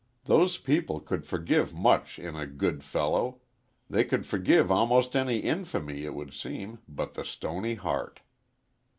[0.23, 3.39] Those people could forgive much in "a good fellow"
[3.87, 8.21] they could forgive almost any infamy, it would seem, but the stony heart.